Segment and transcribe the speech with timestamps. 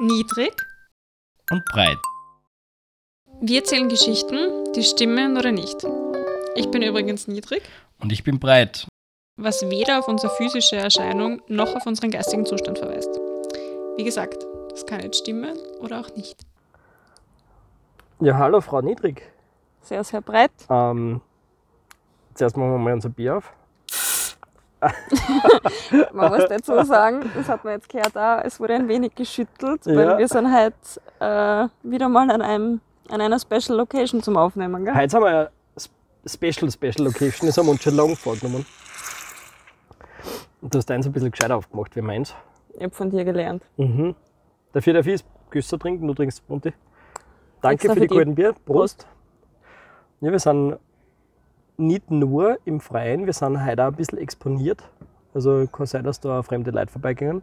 [0.00, 0.52] Niedrig.
[1.50, 1.98] und breit.
[3.40, 5.76] Wir erzählen Geschichten, die stimmen oder nicht.
[6.56, 7.62] Ich bin übrigens niedrig,
[8.00, 8.86] Und ich bin breit.
[9.36, 13.08] was weder auf unsere physische Erscheinung noch auf unseren geistigen Zustand verweist.
[13.96, 16.40] Wie gesagt, das kann jetzt stimmen oder auch nicht.
[18.20, 19.22] Ja, hallo Frau Niedrig.
[19.82, 20.50] Sehr, sehr breit.
[20.68, 21.20] Ähm,
[22.34, 23.52] zuerst machen wir mal unser Bier auf.
[26.12, 29.84] Man muss dazu sagen, das hat man jetzt gehört auch, es wurde ein wenig geschüttelt,
[29.86, 30.18] weil Ja.
[30.18, 30.74] wir sind halt
[31.20, 34.84] äh, wieder mal an, einem, an einer Special Location zum Aufnehmen.
[34.84, 34.94] Gell?
[34.94, 35.50] Heute haben wir eine
[35.82, 38.64] Sp- Special, Special Location, das haben wir uns schon lange vorgenommen.
[40.60, 42.34] Und du hast eins ein bisschen gescheiter aufgemacht wie meins.
[42.74, 43.62] Ich habe von dir gelernt.
[43.76, 44.14] Mhm.
[44.72, 46.72] Dafür darf ich Küsser trinken, du trinkst Bunti.
[47.62, 48.10] Danke für die dich.
[48.10, 48.54] guten Bier.
[48.66, 49.06] Prost.
[50.20, 50.78] Ja, wir sind
[51.78, 54.82] nicht nur im Freien, wir sind heute auch ein bisschen exponiert.
[55.32, 57.42] Also kann sein, dass da fremde Leute vorbeigehen.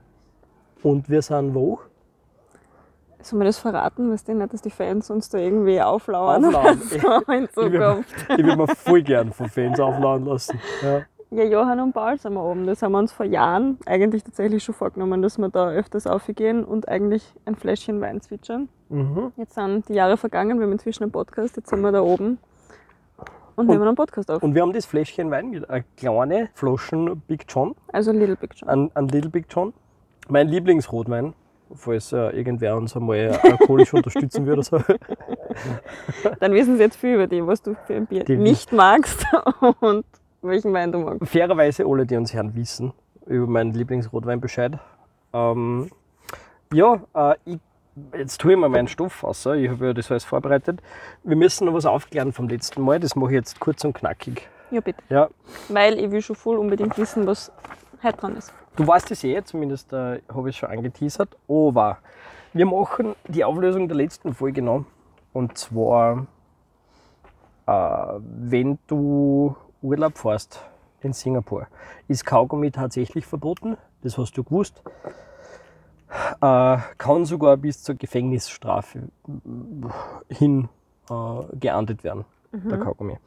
[0.83, 1.79] Und wir sind wo?
[3.21, 4.11] Sollen wir das verraten?
[4.11, 6.45] Weißt du nicht, dass die Fans uns da irgendwie auflauern?
[6.45, 6.79] Auflauern.
[6.81, 8.25] so in Ich würde Zukunft.
[8.37, 10.59] ich würd mir voll gern von Fans aufladen lassen.
[10.83, 11.01] Ja.
[11.31, 12.67] Ja, Johann und Paul sind wir oben.
[12.67, 16.63] Das haben wir uns vor Jahren eigentlich tatsächlich schon vorgenommen, dass wir da öfters aufgehen
[16.63, 18.69] und eigentlich ein Fläschchen Wein zwitschern.
[18.89, 19.31] Mhm.
[19.35, 22.37] Jetzt sind die Jahre vergangen, wir haben inzwischen einen Podcast, jetzt sind wir da oben
[23.55, 24.43] und, nehmen einen Podcast auf.
[24.43, 28.51] Und wir haben das Fläschchen Wein mit eine kleine Flaschen Big John, Also Little Big
[28.55, 28.69] John.
[28.69, 29.73] ein, ein Little Big John.
[30.27, 31.33] Mein Lieblingsrotwein,
[31.73, 34.63] falls äh, irgendwer uns einmal alkoholisch unterstützen würde.
[34.63, 34.79] So.
[36.39, 39.25] Dann wissen sie jetzt viel über die, was du für ein Bier Die nicht magst
[39.79, 40.05] und
[40.41, 41.27] welchen Wein du magst.
[41.29, 42.93] Fairerweise alle, die uns hören, wissen
[43.25, 44.77] über meinen Lieblingsrotwein Bescheid.
[45.33, 45.89] Ähm,
[46.73, 47.59] ja, äh, ich,
[48.17, 49.45] jetzt tue ich mal meinen Stoff aus.
[49.45, 50.81] Ich habe ja das alles vorbereitet.
[51.23, 52.99] Wir müssen noch was aufklären vom letzten Mal.
[52.99, 54.47] Das mache ich jetzt kurz und knackig.
[54.71, 55.01] Ja, bitte.
[55.09, 55.29] Ja,
[55.69, 57.51] Weil ich will schon voll unbedingt wissen, was
[58.03, 58.53] heute dran ist.
[58.75, 61.37] Du weißt es eh, zumindest äh, habe ich es schon angeteasert.
[61.47, 61.99] Aber
[62.53, 64.85] wir machen die Auflösung der letzten Folge noch.
[65.33, 66.25] Und zwar,
[67.67, 70.61] äh, wenn du Urlaub fährst
[71.01, 71.67] in Singapur,
[72.07, 73.77] ist Kaugummi tatsächlich verboten.
[74.01, 74.81] Das hast du gewusst.
[76.41, 79.09] Äh, kann sogar bis zur Gefängnisstrafe
[80.29, 80.69] hin
[81.09, 83.17] äh, geahndet werden, der Kaugummi.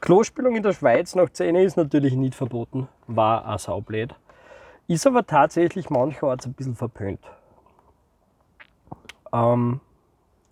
[0.00, 4.14] Klospülung in der Schweiz nach 10 ist natürlich nicht verboten, war auch saublöd.
[4.86, 7.20] Ist aber tatsächlich mancherorts ein bisschen verpönt.
[9.32, 9.80] Ähm,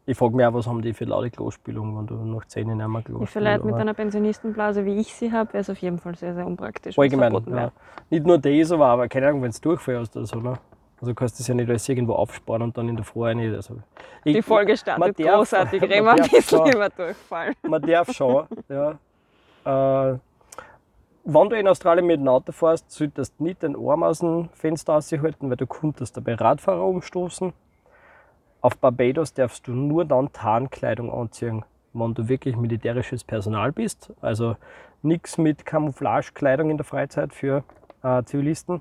[0.06, 2.76] ich frage mich auch, was haben die für laute Klospülung, wenn du nach 10 nicht
[2.76, 5.98] mehr Klospülung Vielleicht mit aber einer Pensionistenblase, wie ich sie habe, wäre es auf jeden
[5.98, 6.98] Fall sehr, sehr unpraktisch.
[6.98, 7.70] Allgemein, ja.
[8.08, 10.38] Nicht nur das, aber, aber keine Ahnung, wenn du durchfährst oder so.
[10.38, 10.54] Ne?
[11.00, 13.54] Also kannst du das ja nicht alles irgendwo aufsparen und dann in der Früh nicht.
[13.54, 13.76] Also,
[14.24, 15.80] ich- Die Folge startet darf- großartig.
[15.80, 17.52] man Reden wir ein darf bisschen über Durchfall.
[17.62, 18.46] man darf schon.
[18.68, 18.90] ja.
[20.12, 20.18] äh,
[21.24, 24.48] wenn du in Australien mit dem Auto fährst, solltest du nicht den Arm aus dem
[24.54, 27.52] Fenster raushalten, weil du könntest dabei Radfahrer umstoßen.
[28.62, 34.12] Auf Barbados darfst du nur dann Tarnkleidung anziehen, wenn du wirklich militärisches Personal bist.
[34.20, 34.56] Also
[35.02, 37.64] nichts mit Camouflagekleidung in der Freizeit für
[38.02, 38.80] äh, Zivilisten.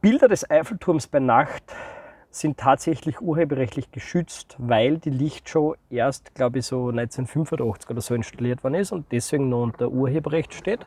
[0.00, 1.62] Bilder des Eiffelturms bei Nacht
[2.30, 8.64] sind tatsächlich urheberrechtlich geschützt, weil die Lichtshow erst, glaube ich, so 1985 oder so installiert
[8.64, 10.86] worden ist und deswegen noch unter Urheberrecht steht.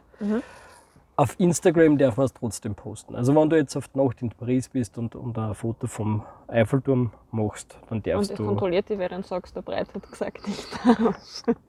[1.18, 3.16] Auf Instagram darf man es trotzdem posten.
[3.16, 6.24] Also wenn du jetzt auf die Nacht in Paris bist und, und ein Foto vom
[6.48, 8.46] Eiffelturm machst, dann Und darfst das du...
[8.46, 10.68] kontrolliert die, dann sagst, der Breit hat gesagt nicht.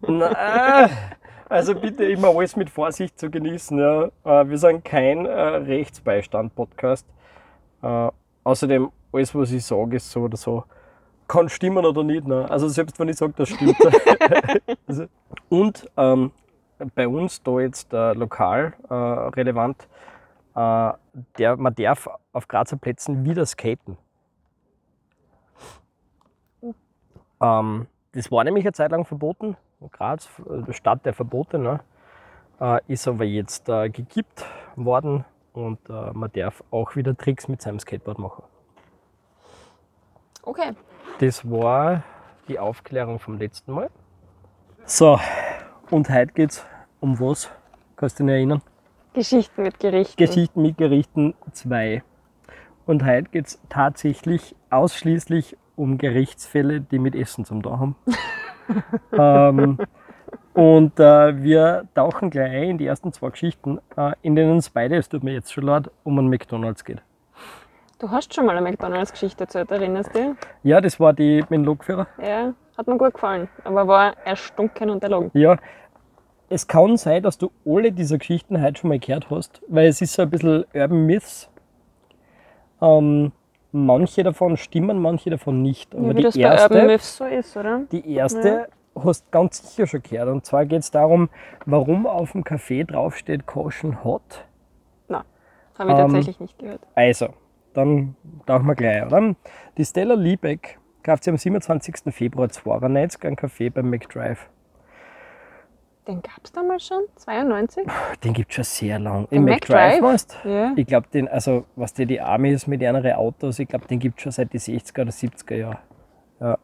[0.01, 0.89] Na,
[1.49, 3.79] also bitte immer alles mit Vorsicht zu genießen.
[3.79, 4.05] Ja.
[4.25, 7.07] Äh, Wir sind kein äh, Rechtsbeistand-Podcast.
[7.83, 8.11] Äh,
[8.45, 10.65] außerdem, alles, was ich sage, ist so oder so.
[11.29, 12.27] Kann stimmen oder nicht.
[12.27, 12.49] Ne?
[12.51, 13.77] Also selbst wenn ich sage, das stimmt.
[14.87, 15.07] also,
[15.49, 16.31] und ähm,
[16.95, 19.89] bei uns da jetzt äh, lokal äh, relevant,
[20.55, 20.93] äh,
[21.39, 23.97] der, man darf auf Grazer Plätzen wieder skaten.
[27.41, 29.57] Ähm, das war nämlich eine Zeit lang verboten.
[29.93, 31.81] Graz, äh, Stadt der Verbote, ne?
[32.61, 34.45] äh, ist aber jetzt äh, gekippt
[34.77, 35.25] worden
[35.57, 38.45] und äh, man darf auch wieder Tricks mit seinem Skateboard machen.
[40.43, 40.73] Okay.
[41.19, 42.03] Das war
[42.47, 43.91] die Aufklärung vom letzten Mal.
[44.85, 45.19] So,
[45.91, 46.65] und heute geht's
[47.01, 47.51] um was?
[47.97, 48.63] Kannst du dich erinnern?
[49.15, 50.17] Geschichten mit Gerichten.
[50.17, 52.03] Geschichten mit Gerichten 2.
[52.85, 57.97] Und heute geht es tatsächlich ausschließlich um Gerichtsfälle, die mit Essen zum da haben.
[59.13, 59.79] ähm,
[60.57, 64.71] und äh, wir tauchen gleich ein in die ersten zwei Geschichten, äh, in denen es
[64.71, 67.03] beide, es tut mir jetzt schon leid, um einen McDonalds geht.
[67.99, 70.37] Du hast schon mal eine McDonalds-Geschichte erzählt, erinnerst du dich?
[70.63, 72.07] Ja, das war die mit dem Lokführer.
[72.23, 73.49] Ja, hat mir gut gefallen.
[73.65, 75.31] Aber war erstunken und erlogen.
[75.35, 75.57] Ja,
[76.49, 80.01] es kann sein, dass du alle dieser Geschichten heute schon mal gehört hast, weil es
[80.01, 81.51] ist so ein bisschen Urban Myths.
[82.81, 83.33] Ähm,
[83.73, 85.95] manche davon stimmen, manche davon nicht.
[85.95, 87.81] Aber Ja, wie die das bei erste, Urban Myths so ist, oder?
[87.93, 88.69] die erste
[89.05, 90.29] hast ganz sicher schon gehört.
[90.29, 91.29] Und zwar geht es darum,
[91.65, 94.47] warum auf dem Kaffee draufsteht Caution Hot.
[95.79, 96.81] Habe ich Ähm, tatsächlich nicht gehört.
[96.95, 97.29] Also,
[97.75, 98.17] dann
[98.47, 99.35] tauchen wir gleich, oder?
[99.77, 102.13] Die Stella Liebeck kauft sie am 27.
[102.15, 104.49] Februar 92 einen Kaffee beim McDrive.
[106.09, 107.03] Den gab es damals schon?
[107.17, 107.85] 92?
[108.23, 109.29] Den gibt es schon sehr lang.
[109.29, 109.99] Den Im McDrive,
[110.45, 110.49] du?
[110.49, 110.73] Ja.
[110.77, 114.19] Ich glaube, den, also was die, die Amis mit ihren Autos, ich glaube, den gibt
[114.19, 115.79] es schon seit den 60er oder 70er Jahren.
[116.41, 116.59] Ja.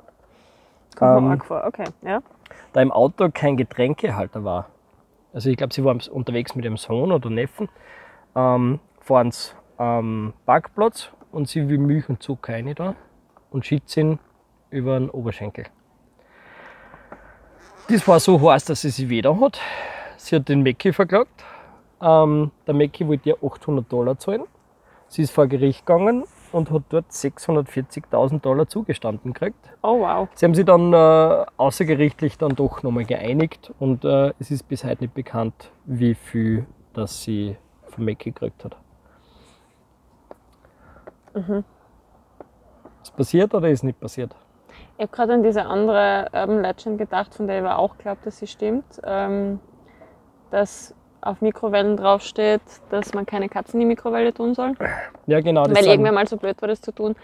[0.97, 1.65] Kommt Ähm, arg vor.
[1.67, 2.23] Okay, ja.
[2.73, 4.69] Da im Auto kein Getränkehalter war.
[5.33, 7.69] Also ich glaube, sie waren unterwegs mit ihrem Sohn oder Neffen,
[8.35, 12.95] ähm, fahren sie am Parkplatz und sie will Milch und Zucker rein da
[13.51, 14.19] und schiebt ihn
[14.71, 15.67] über den Oberschenkel.
[17.89, 19.59] Das war so heiß, dass sie sich weder hat.
[20.17, 21.45] Sie hat den Mackie verklagt.
[22.01, 24.45] Ähm, der Mackie wollte ihr 800 Dollar zahlen.
[25.09, 29.71] Sie ist vor Gericht gegangen und hat dort 640.000 Dollar zugestanden gekriegt.
[29.83, 30.29] Oh wow.
[30.35, 34.85] Sie haben sich dann äh, außergerichtlich dann doch nochmal geeinigt und äh, es ist bis
[34.85, 37.57] heute nicht bekannt, wie viel das sie
[37.89, 38.77] von Mac gekriegt hat.
[43.03, 44.35] Ist passiert oder ist nicht passiert?
[44.97, 48.21] Ich habe gerade an diese andere Urban Legend gedacht, von der ich aber auch glaube,
[48.25, 49.01] dass sie stimmt.
[49.05, 49.59] Ähm,
[50.51, 52.61] dass auf Mikrowellen draufsteht,
[52.91, 54.75] dass man keine Katzen in die Mikrowelle tun soll.
[55.27, 55.65] Ja, genau.
[55.65, 57.15] Weil irgendwer mal so blöd war, das zu tun.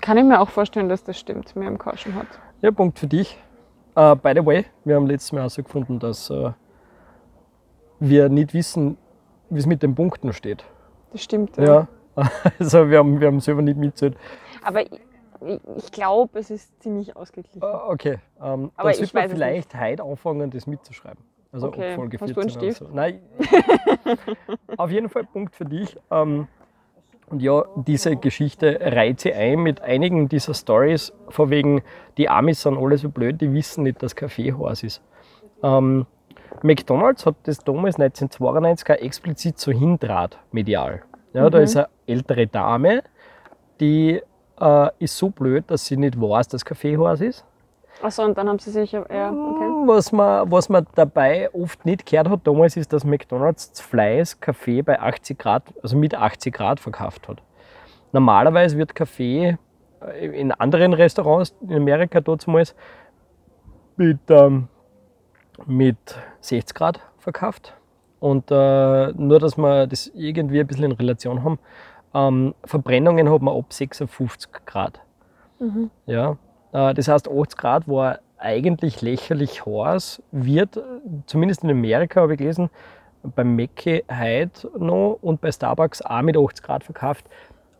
[0.00, 2.26] Kann ich mir auch vorstellen, dass das stimmt, mir im Caution hat.
[2.60, 3.38] Ja, Punkt für dich.
[3.96, 6.50] Äh, by the way, wir haben letztes Mal herausgefunden, dass äh,
[7.98, 8.98] wir nicht wissen,
[9.48, 10.64] wie es mit den Punkten steht.
[11.12, 11.56] Das stimmt.
[11.56, 11.88] Ja.
[12.58, 14.14] Also wir haben, wir haben selber nicht mitgezählt.
[14.62, 14.90] Aber ich,
[15.76, 17.62] ich, glaube, es ist ziemlich ausgeglichen.
[17.62, 18.18] Äh, okay.
[18.42, 21.24] Ähm, Aber dann ich sollte man vielleicht heute anfangen, das mitzuschreiben.
[21.52, 21.94] Also Okay.
[21.94, 22.78] Folge Hast du einen 14 oder Stift?
[22.78, 22.94] So.
[22.94, 23.20] Nein.
[24.76, 25.96] Auf jeden Fall Punkt für dich.
[26.10, 26.46] Ähm,
[27.28, 31.82] und ja, diese Geschichte reiht sie ein mit einigen dieser Stories, vor wegen,
[32.16, 34.52] die Amis sind alle so blöd, die wissen nicht, dass Kaffee
[34.82, 35.00] ist.
[35.62, 36.06] Ähm,
[36.62, 41.02] McDonalds hat das damals 1992 auch explizit so hindrat, medial.
[41.32, 41.64] Ja, Da Mhm.
[41.64, 43.02] ist eine ältere Dame,
[43.78, 44.20] die
[44.60, 47.44] äh, ist so blöd, dass sie nicht weiß, dass Kaffee ist.
[48.02, 48.92] Achso, und dann haben sie sich.
[48.92, 49.59] Ja, okay.
[49.86, 54.82] Was man, was man dabei oft nicht gehört hat damals, ist, dass McDonalds Fleiß Kaffee
[54.82, 57.42] bei 80 Grad, also mit 80 Grad verkauft hat.
[58.12, 59.56] Normalerweise wird Kaffee
[60.00, 62.74] äh, in anderen Restaurants in Amerika damals
[63.96, 64.68] mit, ähm,
[65.66, 65.98] mit
[66.40, 67.74] 60 Grad verkauft.
[68.18, 71.58] Und äh, nur, dass wir das irgendwie ein bisschen in Relation haben,
[72.12, 75.00] ähm, Verbrennungen hat man ab 56 Grad.
[76.06, 76.36] Ja,
[76.72, 80.80] äh, das heißt, 80 Grad war eigentlich lächerlich heiß, wird,
[81.26, 82.70] zumindest in Amerika habe ich gelesen,
[83.22, 87.26] beim Mackey heute noch und bei Starbucks auch mit 80 Grad verkauft.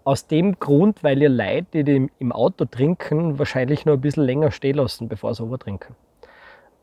[0.05, 4.25] Aus dem Grund, weil ihr Leute, die den im Auto trinken, wahrscheinlich noch ein bisschen
[4.25, 5.95] länger stehen lassen, bevor sie trinken.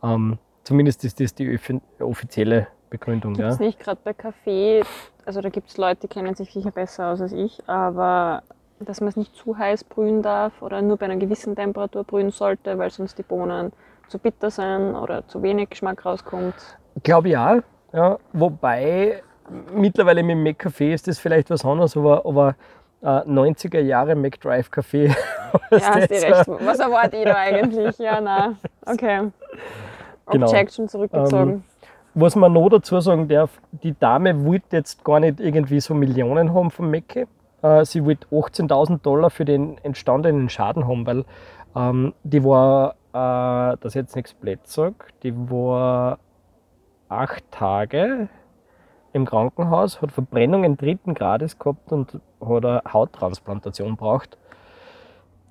[0.03, 3.33] Ähm, zumindest ist das die offi- offizielle Begründung.
[3.33, 3.57] Gibt Ja.
[3.59, 4.83] nicht gerade bei Kaffee,
[5.25, 8.43] also da gibt es Leute, die kennen sich sicher besser aus als ich, aber
[8.79, 12.31] dass man es nicht zu heiß brühen darf oder nur bei einer gewissen Temperatur brühen
[12.31, 13.71] sollte, weil sonst die Bohnen
[14.07, 16.55] zu bitter sind oder zu wenig Geschmack rauskommt.
[17.03, 17.61] Glaube ich auch.
[17.93, 18.17] Ja.
[18.33, 19.23] Wobei
[19.73, 22.55] mittlerweile mit dem McCafé ist das vielleicht was anderes, aber, aber
[23.01, 25.15] äh, 90er Jahre McDrive Kaffee.
[25.71, 26.47] Ja, hast du recht.
[26.47, 27.97] Was erwarte ich da eigentlich?
[27.99, 28.55] Ja, na,
[28.85, 29.31] okay.
[30.29, 30.47] Genau.
[30.47, 31.63] Objection zurückgezogen.
[32.13, 36.53] Was man noch dazu sagen darf, die Dame wollte jetzt gar nicht irgendwie so Millionen
[36.53, 37.27] haben vom Mecke.
[37.61, 41.25] Äh, sie wollte 18.000 Dollar für den entstandenen Schaden haben, weil
[41.75, 46.19] ähm, die war, äh, dass ich jetzt nichts blöd sage, die war
[47.09, 48.29] acht Tage
[49.13, 54.37] im Krankenhaus, hat Verbrennungen dritten Grades gehabt und hat eine Hauttransplantation braucht.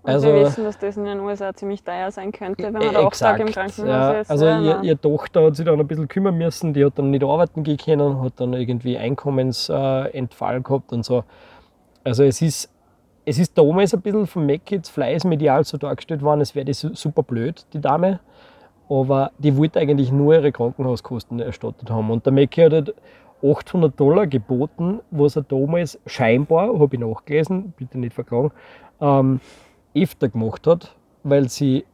[0.02, 2.94] Und also- wir wissen, dass das in den USA ziemlich teuer sein könnte, wenn man
[2.94, 4.12] da acht Tage im Krankenhaus ja.
[4.12, 4.30] ist.
[4.30, 4.82] Also Ja, ihr, na.
[4.84, 7.76] ihre Tochter hat sich dann ein bisschen kümmern müssen, die hat dann nicht arbeiten gehen
[7.76, 11.24] können, hat dann irgendwie Einkommensentfall Entfall gehabt und so.
[12.06, 12.70] Also es ist,
[13.24, 16.72] es ist damals ein bisschen von McKids Fleiß medial so dargestellt worden, als wäre die
[16.74, 18.20] su- super blöd, die Dame.
[18.88, 22.10] Aber die wollte eigentlich nur ihre Krankenhauskosten erstattet haben.
[22.10, 22.94] Und der Mackie hat halt
[23.42, 28.52] 800 Dollar geboten, was er damals scheinbar, habe ich nachgelesen, bitte nicht verklagen,
[29.00, 29.40] ähm,
[29.94, 30.94] öfter gemacht hat,
[31.24, 31.84] weil sie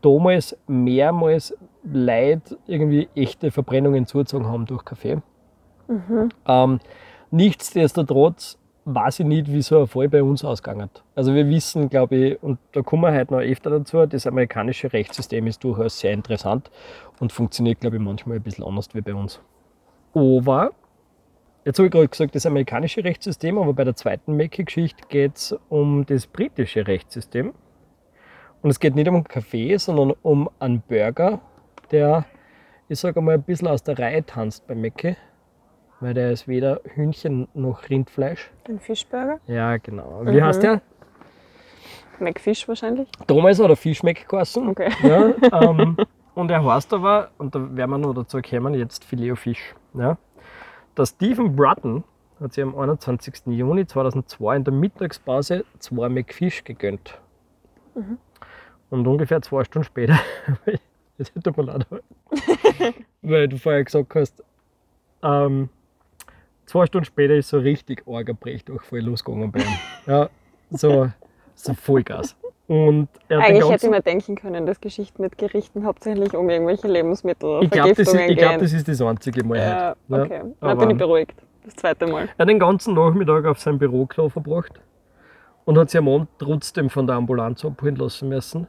[0.00, 5.18] damals mehrmals Leute irgendwie echte Verbrennungen zugezogen haben durch Kaffee.
[6.46, 6.80] Ähm,
[7.30, 8.58] nichtsdestotrotz
[8.94, 11.02] weiß ich nicht, wie so ein Fall bei uns ausgegangen hat.
[11.14, 14.92] Also wir wissen, glaube ich, und da kommen wir heute noch öfter dazu, das amerikanische
[14.92, 16.70] Rechtssystem ist durchaus sehr interessant
[17.18, 19.40] und funktioniert, glaube ich, manchmal ein bisschen anders wie bei uns.
[20.14, 20.72] Aber
[21.64, 25.56] jetzt habe ich gerade gesagt, das amerikanische Rechtssystem, aber bei der zweiten Mackie-Geschichte geht es
[25.68, 27.52] um das britische Rechtssystem.
[28.62, 31.40] Und es geht nicht um einen Kaffee, sondern um einen Burger,
[31.90, 32.26] der,
[32.88, 35.16] ich sage mal, ein bisschen aus der Reihe tanzt bei Mackie.
[36.00, 38.50] Weil der ist weder Hühnchen noch Rindfleisch.
[38.68, 39.38] Ein Fischburger?
[39.46, 40.22] Ja, genau.
[40.24, 40.44] Wie Mhm.
[40.44, 40.80] heißt der?
[42.18, 43.08] McFish wahrscheinlich.
[43.26, 44.68] Damals hat er Fischmeck geheißen.
[44.68, 44.90] Okay.
[45.02, 45.34] Ja,
[45.70, 45.96] ähm,
[46.34, 49.74] und er heißt aber, und da werden wir noch dazu kommen, jetzt Filet Fisch.
[49.94, 50.16] Ja.
[50.96, 52.04] Der Stephen Brutton
[52.40, 53.46] hat sich am 21.
[53.46, 57.18] Juni 2002 in der Mittagspause zwei McFish gegönnt.
[58.90, 60.18] Und ungefähr zwei Stunden später,
[61.18, 61.86] das tut mir leid,
[63.22, 64.42] weil du vorher gesagt hast,
[65.22, 65.68] ähm,
[66.70, 69.78] zwei Stunden später ist so richtig arger Brechdurchfall losgegangen bei ihm.
[70.06, 70.28] Ja,
[70.70, 71.10] so,
[71.54, 72.36] so Vollgas.
[72.68, 76.86] Und Eigentlich hätte ganzen- ich mir denken können, dass Geschichten mit Gerichten hauptsächlich um irgendwelche
[76.86, 78.60] ich glaube, das, ich glaub, gehen.
[78.60, 80.22] das ist das einzige Mal ja, heute.
[80.22, 80.40] okay.
[80.60, 81.34] Da aber- bin ich beruhigt.
[81.64, 82.22] Das zweite Mal.
[82.36, 84.80] Er hat den ganzen Nachmittag auf seinem Büro klar verbracht
[85.64, 88.66] und hat sich am Abend trotzdem von der Ambulanz abholen lassen müssen,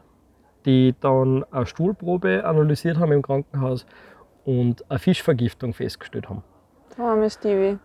[0.65, 3.85] die dann eine Stuhlprobe analysiert haben im Krankenhaus
[4.43, 6.43] und eine Fischvergiftung festgestellt haben.
[6.97, 7.77] Arme Stevie.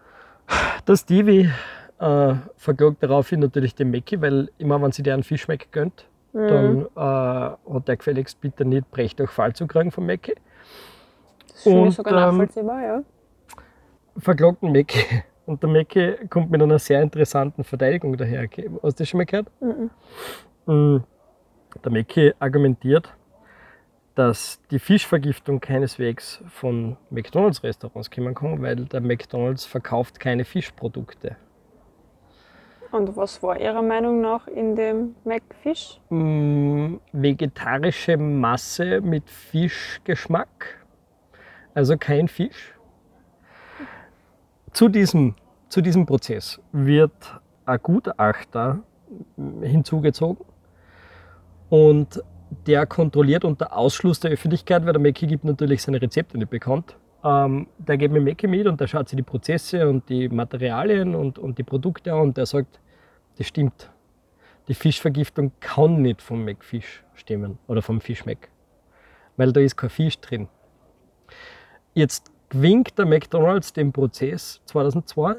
[0.86, 1.50] Der Stevie
[1.98, 6.48] äh, verklagt daraufhin natürlich den Mackie, weil immer wenn sie der einen Fischmeck gönnt, Mhm.
[6.48, 10.34] dann äh, hat der gefälligst bitte nicht Brecht durch Fall zu kriegen vom Mackie.
[11.48, 13.02] Das finde und, sogar ähm, nachvollziehbar, ja.
[14.18, 15.00] verklagt den Mackie.
[15.46, 18.48] Und der Mackie kommt mit einer sehr interessanten Verteidigung daher.
[18.82, 19.46] Hast du das schon mal gehört?
[19.60, 19.90] Mhm.
[20.66, 21.04] Mm,
[21.84, 23.14] Der Mackie argumentiert,
[24.16, 31.36] dass die Fischvergiftung keineswegs von McDonalds-Restaurants kommen kann, weil der McDonalds verkauft keine Fischprodukte.
[32.92, 36.00] Und was war Ihrer Meinung nach in dem McFish?
[36.08, 40.86] Mm, Vegetarische Masse mit Fischgeschmack,
[41.74, 42.72] also kein Fisch.
[44.72, 45.34] Zu diesem,
[45.68, 48.82] zu diesem Prozess wird ein Gutachter
[49.60, 50.46] hinzugezogen
[51.68, 52.22] und
[52.66, 56.96] der kontrolliert unter Ausschluss der Öffentlichkeit, weil der Mackie gibt natürlich seine Rezepte nicht bekannt.
[57.24, 61.14] Ähm, der geht mit Mackie mit und der schaut sich die Prozesse und die Materialien
[61.14, 62.80] und, und die Produkte an und der sagt,
[63.38, 63.90] das stimmt.
[64.68, 68.50] Die Fischvergiftung kann nicht vom McFish stimmen oder vom Fischmeck,
[69.36, 70.48] weil da ist kein Fisch drin.
[71.94, 75.36] Jetzt gewinnt der McDonalds den Prozess 2002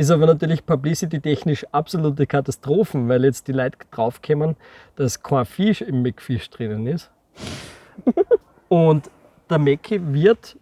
[0.00, 4.56] ist aber natürlich publicity-technisch absolute Katastrophen, weil jetzt die Leute draufkommen,
[4.96, 7.10] dass kein Fisch im McFish drinnen ist.
[8.68, 9.10] Und
[9.50, 10.56] der Mackie wird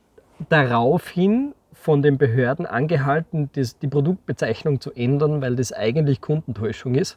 [0.48, 7.16] daraufhin von den Behörden angehalten, die Produktbezeichnung zu ändern, weil das eigentlich Kundentäuschung ist.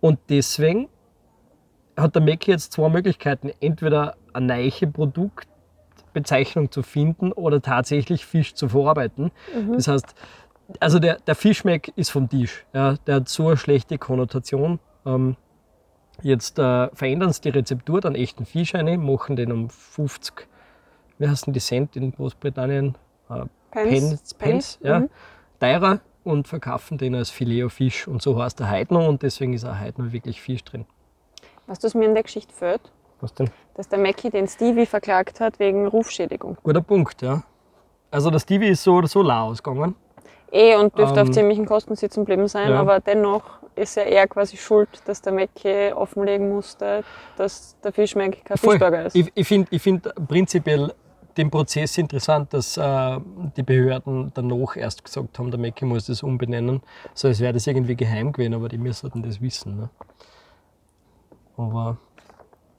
[0.00, 0.88] Und deswegen
[1.96, 3.50] hat der Mackie jetzt zwei Möglichkeiten.
[3.60, 9.30] Entweder eine neue Produktbezeichnung zu finden oder tatsächlich Fisch zu verarbeiten.
[9.72, 10.14] Das heißt,
[10.80, 12.66] also der, der Fischmeck ist vom Tisch.
[12.72, 14.78] Ja, der hat so eine schlechte Konnotation.
[15.04, 15.36] Ähm,
[16.22, 20.48] jetzt äh, verändern sie die Rezeptur, dann echten Fisch rein, machen den um 50,
[21.18, 22.96] wie heißen die Cent in Großbritannien?
[23.30, 25.08] Äh, Pence, Pence, ja, Mhm.
[25.60, 28.08] teurer und verkaufen den als Filet Fisch.
[28.08, 30.86] Und so heißt der noch und deswegen ist auch noch wirklich Fisch drin.
[31.66, 32.80] Was das mir in der Geschichte fehlt,
[33.20, 33.50] Was denn?
[33.74, 36.56] dass der Mackie den Stevie verklagt hat wegen Rufschädigung.
[36.62, 37.42] Guter Punkt, ja.
[38.10, 39.94] Also der Stevie ist so oder so lau ausgegangen.
[40.56, 42.80] Eh und dürfte auf Ähm, ziemlichen Kosten sitzen geblieben sein, ja.
[42.80, 43.42] aber dennoch
[43.74, 47.04] ist ja er quasi schuld, dass der Mackie offenlegen musste,
[47.36, 48.72] dass der Fischmeck kein Voll.
[48.72, 49.16] Fischburger ist.
[49.16, 50.92] Ich, ich finde ich find prinzipiell
[51.36, 53.20] den Prozess interessant, dass äh,
[53.56, 56.80] die Behörden danach erst gesagt haben, der Mackie muss das umbenennen.
[57.12, 59.76] So als wäre das irgendwie geheim gewesen, aber die müssten das wissen.
[59.76, 59.90] Ne?
[61.58, 61.98] Aber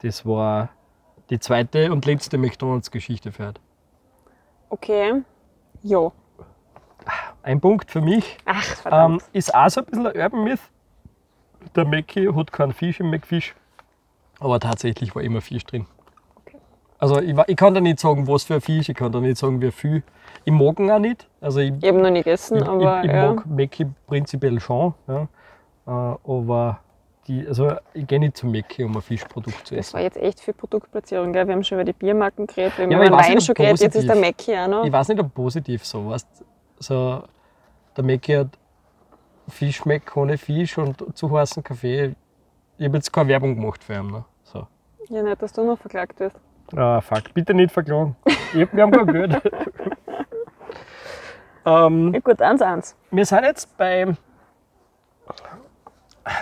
[0.02, 0.70] das war
[1.30, 3.60] die zweite und letzte McDonalds-Geschichte für heute.
[4.70, 5.22] Okay.
[5.82, 6.12] Jo.
[7.42, 8.36] Ein Punkt für mich.
[8.44, 10.60] Ach, Ähm, ist auch so ein bisschen ein Urban Myth.
[11.74, 13.54] Der Mackie hat keinen Fisch im McFish,
[14.40, 15.86] aber tatsächlich war immer Fisch drin.
[16.36, 16.56] Okay.
[16.98, 19.36] Also ich, ich kann da nicht sagen, was für ein Fisch, ich kann da nicht
[19.38, 20.02] sagen, wie viel.
[20.44, 21.28] Ich mag ihn auch nicht.
[21.40, 23.32] Also ich, ich habe noch nie gegessen, ich, aber ich, ja.
[23.32, 24.94] mag Mackie prinzipiell schon.
[25.08, 25.22] Ja.
[25.86, 26.80] Äh, aber
[27.26, 29.94] die, also ich gehe nicht zum Mackie, um ein Fischprodukt zu Das essen.
[29.94, 31.46] war jetzt echt viel Produktplatzierung, gell?
[31.46, 33.96] Wir haben schon über die Biermarken geredet, wir haben Ja, über Wein schon geredet, jetzt
[33.96, 34.16] ist der.
[34.16, 34.84] Mackie auch noch.
[34.84, 36.26] Ich weiß nicht, ob positiv so weißt.
[36.80, 37.24] So,
[37.96, 38.58] der Mackie hat
[39.48, 42.14] Fischmeck ohne Fisch und zu heißen Kaffee.
[42.76, 44.10] Ich habe jetzt keine Werbung gemacht für ihn.
[44.10, 44.24] Ne?
[44.44, 44.66] So.
[45.08, 46.36] Ja, nicht, dass du noch verklagt wirst.
[46.76, 48.14] Ah, fuck, bitte nicht verklagen.
[48.54, 49.42] Ich hab, wir haben kein Geld.
[51.64, 52.96] ähm, Ja, gut, eins, eins.
[53.10, 54.14] wir sind jetzt bei.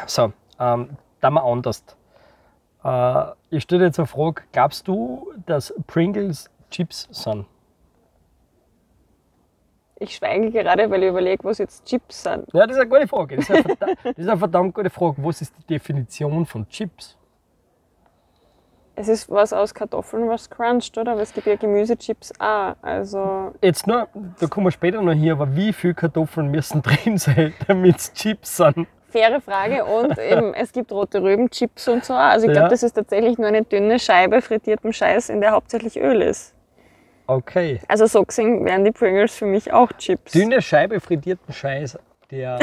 [0.06, 1.84] So, ähm, da mal anders.
[2.84, 7.46] Äh, ich stelle jetzt eine Frage: Glaubst du, dass Pringles Chips sind?
[9.98, 12.44] Ich schweige gerade, weil ich überlege, was jetzt Chips sind.
[12.52, 13.36] Ja, das ist eine gute Frage.
[13.36, 15.14] Das ist eine, verdammt, das ist eine verdammt gute Frage.
[15.18, 17.16] Was ist die Definition von Chips?
[18.98, 21.12] Es ist was aus Kartoffeln, was crunched, oder?
[21.12, 22.74] Aber es gibt ja Gemüsechips auch.
[22.80, 24.08] Also, Jetzt nur,
[24.40, 28.12] da kommen wir später noch hier, aber wie viel Kartoffeln müssen drin sein, damit es
[28.14, 28.88] Chips sind?
[29.10, 29.84] faire Frage.
[29.84, 32.14] Und eben, es gibt rote Rübenchips und so.
[32.14, 32.18] auch.
[32.18, 32.60] Also, ich Ja.
[32.60, 36.54] glaube, das ist tatsächlich nur eine dünne Scheibe frittiertem Scheiß, in der hauptsächlich Öl ist.
[37.26, 37.80] Okay.
[37.88, 40.32] Also, so gesehen wären die Pringles für mich auch Chips.
[40.32, 41.98] Dünne Scheibe frittierten Scheiß,
[42.30, 42.58] der,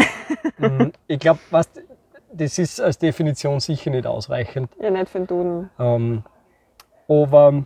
[0.58, 1.70] mh, ich glaube, was,
[2.32, 4.70] das ist als Definition sicher nicht ausreichend.
[4.80, 5.70] Ja, nicht für den Duden.
[5.80, 6.24] Ähm,
[7.08, 7.66] aber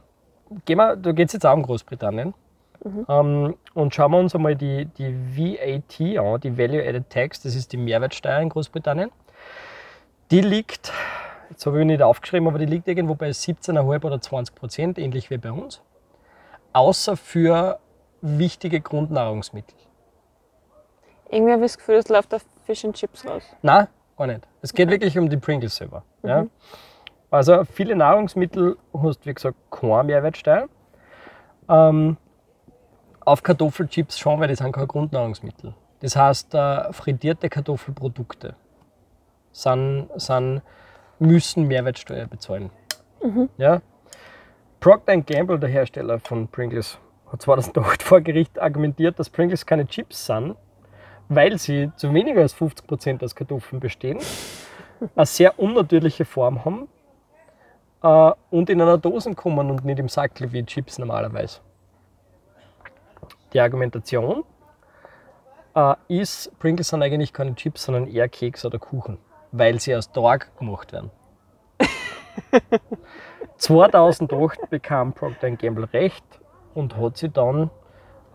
[0.66, 2.34] gehen wir, da geht es jetzt auch um Großbritannien.
[3.10, 7.56] Ähm, und schauen wir uns einmal die, die VAT an, die Value Added Tax, das
[7.56, 9.12] ist die Mehrwertsteuer in Großbritannien.
[10.32, 10.92] Die liegt,
[11.50, 15.30] jetzt habe ich nicht aufgeschrieben, aber die liegt irgendwo bei 17,5 oder 20 Prozent, ähnlich
[15.30, 15.82] wie bei uns.
[16.78, 17.80] Außer für
[18.22, 19.76] wichtige Grundnahrungsmittel.
[21.32, 23.42] Irgendwie habe ich das Gefühl, es läuft auf Fish and Chips raus.
[23.64, 24.48] Nein, gar nicht.
[24.62, 26.04] Es geht wirklich um die Pringles selber.
[26.22, 26.46] Ja?
[27.32, 30.70] Also viele Nahrungsmittel hast wie gesagt keine Mehrwertsteuer.
[31.68, 32.18] Ähm,
[33.22, 35.74] auf Kartoffelchips schon, weil die sind kein Grundnahrungsmittel.
[36.02, 38.56] Das heißt, äh, frittierte Kartoffelprodukte
[39.52, 40.62] sind, sind,
[41.18, 42.70] müssen Mehrwertsteuer bezahlen.
[43.58, 43.82] Ja?
[44.88, 46.98] Procter Gamble, der Hersteller von Pringles,
[47.30, 50.56] hat 2008 vor Gericht argumentiert, dass Pringles keine Chips sind,
[51.28, 54.18] weil sie zu weniger als 50% aus Kartoffeln bestehen,
[55.14, 56.88] eine sehr unnatürliche Form haben
[58.02, 61.60] äh, und in einer Dose kommen und nicht im Sackel wie Chips normalerweise.
[63.52, 64.46] Die Argumentation
[65.76, 69.18] äh, ist, Pringles sind eigentlich keine Chips, sondern eher Keks oder Kuchen,
[69.52, 71.12] weil sie aus Torg gemacht werden.
[73.58, 76.24] 2008 bekam Procter Gamble recht
[76.74, 77.70] und hat sie dann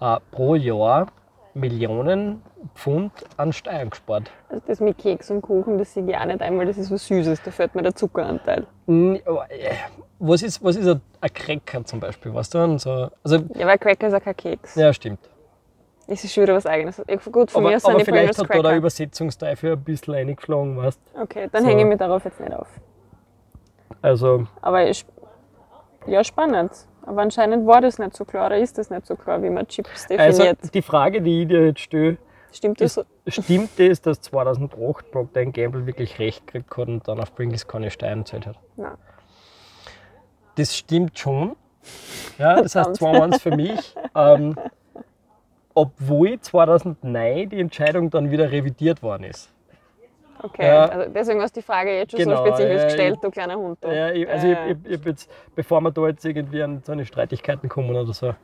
[0.01, 1.07] äh, pro Jahr
[1.55, 2.43] Millionen
[2.75, 4.31] Pfund an Steuern gespart.
[4.49, 7.07] Also, das mit Keks und Kuchen, das sehe ich auch nicht einmal, das ist was
[7.07, 8.67] Süßes, da fällt mir der Zuckeranteil.
[8.87, 9.75] Aber, äh,
[10.19, 12.33] Was ist, was ist ein, ein Cracker zum Beispiel?
[12.33, 12.79] Weißt du?
[12.79, 14.75] So, also, Ja, weil Cracker ist auch kein Keks.
[14.77, 15.19] ja, stimmt.
[16.09, 17.01] Das ist schon wieder was Eigenes.
[17.31, 18.77] Gut, von Aber, mir sind aber die vielleicht Pringles hat da der Cracker.
[18.77, 21.69] Übersetzungsteufel ein bisschen reingeflogen, weißt Okay, dann So.
[21.69, 22.69] hänge ich mich darauf jetzt nicht auf.
[24.03, 25.07] Also, Aber ich,
[26.07, 26.73] ja, spannend.
[27.05, 29.67] Aber anscheinend war das nicht so klar oder ist das nicht so klar, wie man
[29.67, 30.75] Chips also definiert.
[30.75, 32.19] die Frage, die ich dir jetzt stelle,
[32.53, 37.35] Stimmt das stimmt es, dass 2008 Procter Gamble wirklich recht gekriegt hat und dann auf
[37.35, 38.57] Pringles keine Steuern gezahlt hat?
[38.77, 38.93] Nein.
[40.57, 41.57] Das stimmt schon.
[42.39, 43.35] Ja, das heißt Verdammt.
[43.35, 43.95] 2-1 für mich.
[44.15, 44.55] Ähm,
[45.75, 49.52] obwohl 2009 die Entscheidung dann wieder revidiert worden ist.
[50.43, 50.87] Okay, Ja.
[50.87, 53.31] also deswegen hast du die Frage jetzt schon Genau, so spezifisch ja, gestellt, ich- du
[53.31, 53.79] kleiner Hund.
[53.81, 53.89] du.
[53.89, 56.93] Ja, ich, also Äh, ich, ich, ich jetzt, bevor wir da jetzt irgendwie an so
[56.93, 58.35] eine Streitigkeiten kommen oder so,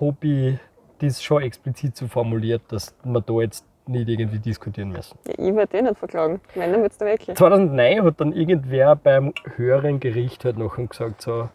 [0.00, 0.58] habe ich
[0.98, 5.18] das schon explizit so formuliert, dass wir da jetzt nicht irgendwie diskutieren müssen.
[5.26, 6.40] ja, ich werde dich nicht verklagen.
[6.54, 7.36] Wenn, dann wird's da wirklich.
[7.36, 11.48] 2009 hat dann irgendwer beim höheren Gericht halt noch gesagt, so,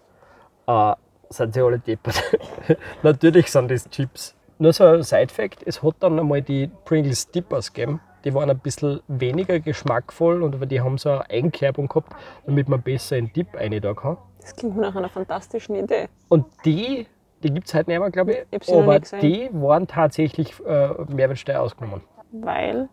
[0.67, 0.93] äh,
[1.29, 2.21] sind sie alle deppert.
[3.03, 4.35] Natürlich sind das Chips.
[4.59, 7.99] Nur so ein Side-Fact, es hat dann einmal die Pringles Dippers gegeben.
[8.23, 12.13] Die waren ein bisschen weniger geschmackvoll und aber die haben so eine Eigenkerbung gehabt,
[12.45, 14.17] damit man besser in Dip rein da kann.
[14.41, 16.07] Das klingt nach einer fantastischen Idee.
[16.27, 17.07] Und die,
[17.43, 18.61] die gibt es heute nicht mehr, glaube ich.
[18.61, 22.01] Ich aber die waren tatsächlich äh, Mehrwertsteuer ausgenommen.
[22.31, 22.89] Weil,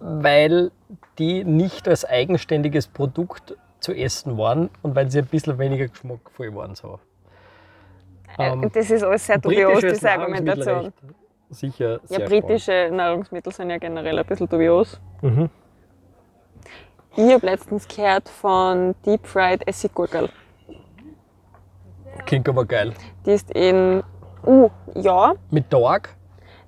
[0.00, 0.70] weil
[1.18, 6.54] die nicht als eigenständiges Produkt zu essen waren und weil sie ein bisschen weniger geschmackvoll
[6.54, 6.74] waren.
[6.74, 6.98] So.
[8.38, 10.92] äh, Ähm, das ist alles sehr dubios, diese Argumentation.
[11.50, 15.00] Sicher sehr Ja, britische Nahrungsmittel sind ja generell ein bisschen dubios.
[15.18, 15.38] spannend.
[15.38, 15.50] Mhm.
[17.16, 20.28] Ich habe letztens gehört von Deep Fried Essiggurkel.
[22.26, 22.92] Klingt aber geil.
[23.24, 24.02] Die ist in,
[24.46, 26.14] uh, ja, Mit Tag?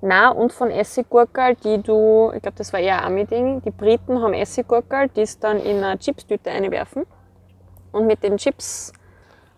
[0.01, 3.61] Na und von Essiggurkel, die du, ich glaube, das war eher ein Ami-Ding.
[3.63, 7.05] Die Briten haben Essiggurkel, die es dann in eine Chipstüte einwerfen
[7.93, 8.93] und mit den Chips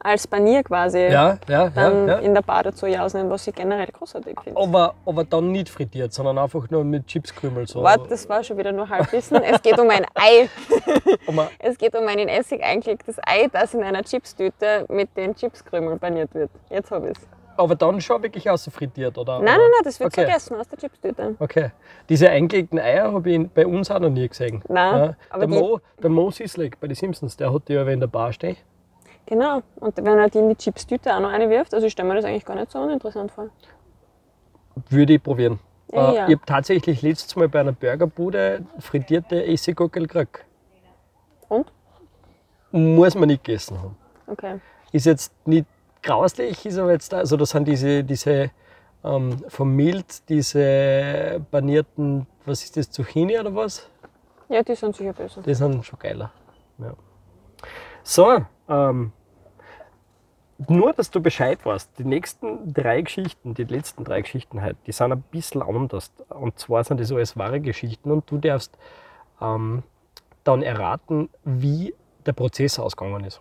[0.04, 2.18] als Panier quasi Ja, ja, dann ja.
[2.18, 4.60] in der Bar dazu jausen, was ich generell großartig finde.
[4.60, 7.66] Aber, aber dann nicht frittiert, sondern einfach nur mit Chipskrümel.
[7.66, 7.82] So.
[7.82, 9.42] Warte, das war schon wieder nur Halbwissen.
[9.42, 10.48] Es geht um ein Ei.
[11.58, 15.98] Es geht um ein in Essig eingelegtes Ei, das in einer Chipstüte mit den Chipskrümeln
[15.98, 16.50] paniert wird.
[16.70, 17.28] Jetzt habe ich es.
[17.56, 19.34] aber dann schon wirklich außer-frittiert, oder?
[19.38, 20.24] Nein, nein, nein, das wird Okay.
[20.26, 21.36] gegessen aus der Chipstüte.
[21.38, 21.70] Okay.
[22.08, 24.62] Diese eingelegten Eier habe ich bei uns auch noch nie gesehen.
[24.68, 27.86] Nein, Ja, aber der, Mo, der Mo Sislek bei den Simpsons, der hat die ja,
[27.86, 28.56] in der Bar steht.
[29.26, 29.62] Genau.
[29.76, 32.16] Und wenn er die in die Chipstüte auch noch eine wirft, also ich stelle mir
[32.16, 33.48] das eigentlich gar nicht so uninteressant vor.
[34.88, 35.58] Würde ich probieren.
[35.92, 36.28] Ja, Äh, ja.
[36.28, 40.44] Ich habe tatsächlich letztes Mal bei einer Burgerbude frittierte Essiggurkel gekriegt.
[41.48, 41.70] Und?
[42.70, 43.96] Muss man nicht gegessen haben.
[44.26, 44.60] Okay.
[44.92, 45.66] Ist jetzt nicht
[46.02, 48.50] grauslich, ist aber jetzt da, also da sind diese, diese
[49.04, 53.88] ähm, vom Mild diese panierten, was ist das, Zucchini oder was?
[54.48, 55.42] Ja, die sind sicher besser.
[55.42, 56.30] Die sind schon geiler.
[56.78, 56.94] Ja.
[58.02, 59.12] So, ähm,
[60.68, 64.92] nur, dass du Bescheid weißt, die nächsten drei Geschichten, die letzten drei Geschichten halt, die
[64.92, 66.12] sind ein bisschen anders.
[66.28, 68.76] Und zwar sind das alles wahre Geschichten und du darfst
[69.40, 69.82] ähm,
[70.44, 71.94] dann erraten, wie
[72.26, 73.40] der Prozess ausgegangen ist.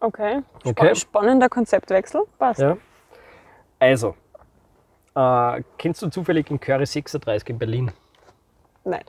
[0.00, 0.42] Okay.
[0.64, 0.94] Okay.
[0.94, 2.22] Spannender Konzeptwechsel.
[2.38, 2.60] Passt.
[2.60, 2.76] Ja.
[3.78, 4.14] Also,
[5.14, 7.92] äh, kennst du zufällig den Curry 36 in Berlin?
[8.84, 9.04] Nein.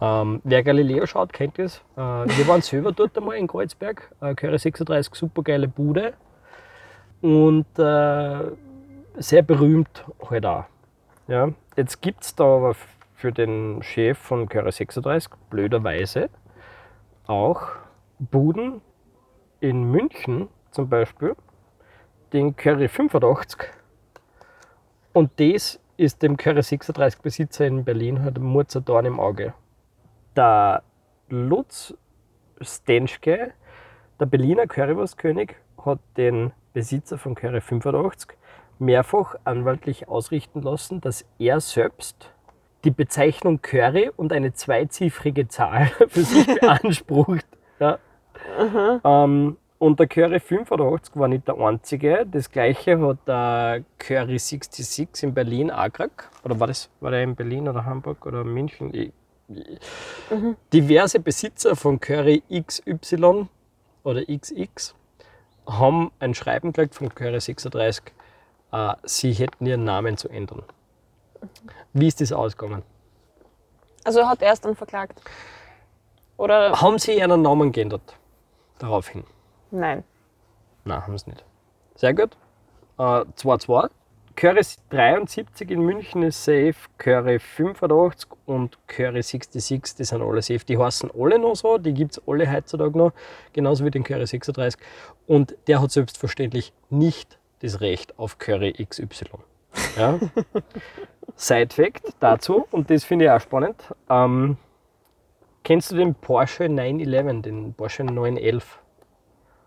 [0.00, 1.78] Ähm, wer Galileo schaut, kennt das.
[1.96, 4.10] Äh, wir waren selber dort einmal in Kreuzberg.
[4.20, 6.14] Äh, Curry 36, super geile Bude.
[7.20, 8.50] Und äh,
[9.16, 10.64] sehr berühmt halt auch.
[11.26, 11.50] Ja.
[11.76, 12.74] Jetzt gibt es da aber
[13.14, 16.30] für den Chef von Curry 36 blöderweise
[17.26, 17.62] auch
[18.18, 18.80] Buden
[19.60, 21.34] in München zum Beispiel,
[22.32, 23.70] den Curry 85.
[25.12, 29.54] Und das ist dem Curry 36 Besitzer in Berlin halt ein Murzerdorn im Auge.
[30.38, 30.84] Der
[31.30, 31.94] Lutz
[32.60, 33.54] Stenschke,
[34.20, 38.38] der Berliner Currywurstkönig, hat den Besitzer von Curry 85
[38.78, 42.32] mehrfach anwaltlich ausrichten lassen, dass er selbst
[42.84, 47.46] die Bezeichnung Curry und eine zweiziffrige Zahl für sich beansprucht.
[47.80, 47.98] Ja.
[49.02, 52.24] Ähm, und der Curry 85 war nicht der einzige.
[52.30, 56.30] Das gleiche hat der Curry 66 in Berlin auch gekriegt.
[56.44, 58.94] Oder war, das, war der in Berlin oder Hamburg oder München?
[58.94, 59.10] Ich,
[59.48, 59.78] ich,
[60.72, 63.48] Diverse Besitzer von Curry XY
[64.04, 64.94] oder XX
[65.66, 68.04] haben ein Schreiben gekriegt von Curry 36,
[68.72, 70.62] äh, sie hätten ihren Namen zu ändern.
[71.92, 72.82] Wie ist das ausgegangen?
[74.04, 75.20] Also hat er es dann verklagt?
[76.36, 78.16] Oder Haben sie ihren Namen geändert?
[78.78, 79.24] Daraufhin.
[79.70, 80.04] nein?
[80.84, 81.44] Nein, haben sie nicht.
[81.96, 82.36] Sehr gut.
[82.98, 83.90] Äh, 2-2.
[84.38, 90.64] Curry 73 in München ist safe, Curry 85 und Curry 66, die sind alle safe.
[90.64, 93.10] Die heißen alle noch so, die gibt es alle heutzutage noch,
[93.52, 94.80] genauso wie den Curry 36.
[95.26, 99.24] Und der hat selbstverständlich nicht das Recht auf Curry XY.
[99.96, 100.20] Ja?
[101.34, 103.92] Side-Fact dazu, und das finde ich auch spannend.
[104.08, 104.56] Ähm,
[105.64, 108.78] kennst du den Porsche 911, den Porsche 911?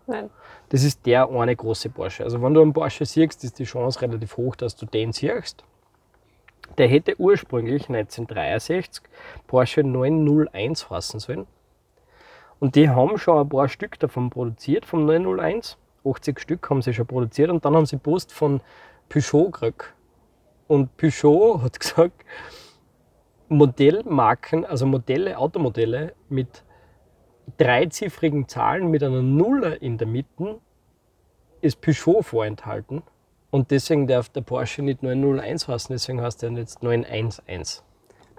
[0.06, 0.30] Nein.
[0.72, 2.24] Das ist der eine große Porsche.
[2.24, 5.64] Also wenn du einen Porsche siehst, ist die Chance relativ hoch, dass du den siehst.
[6.78, 9.04] Der hätte ursprünglich 1963
[9.46, 11.46] Porsche 901 heißen sollen.
[12.58, 15.76] Und die haben schon ein paar Stück davon produziert, vom 901.
[16.06, 18.62] 80 Stück haben sie schon produziert und dann haben sie Post von
[19.10, 19.92] Peugeot gekriegt.
[20.68, 22.24] Und Peugeot hat gesagt,
[23.50, 26.64] Modellmarken, also Modelle, Automodelle mit
[27.58, 30.60] dreiziffrigen Zahlen mit einer Nuller in der Mitte
[31.60, 33.02] ist Peugeot vorenthalten.
[33.50, 37.82] Und deswegen darf der Porsche nicht 901 heißen, deswegen heißt er jetzt 911.